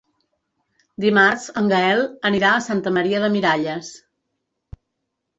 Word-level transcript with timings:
Dimarts 1.03 1.43
en 1.61 1.67
Gaël 1.71 2.01
anirà 2.29 2.53
a 2.59 2.63
Santa 2.67 2.93
Maria 2.95 3.19
de 3.25 3.29
Miralles. 3.35 3.91